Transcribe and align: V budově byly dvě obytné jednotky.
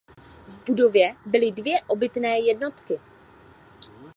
V 0.47 0.59
budově 0.67 1.15
byly 1.25 1.51
dvě 1.51 1.77
obytné 1.87 2.39
jednotky. 2.39 2.99